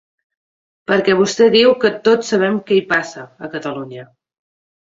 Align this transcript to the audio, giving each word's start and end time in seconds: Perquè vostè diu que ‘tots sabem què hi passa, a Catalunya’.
Perquè 0.91 1.17
vostè 1.19 1.49
diu 1.57 1.75
que 1.83 1.93
‘tots 2.09 2.31
sabem 2.35 2.57
què 2.71 2.79
hi 2.81 2.85
passa, 2.95 3.29
a 3.47 3.51
Catalunya’. 3.55 4.09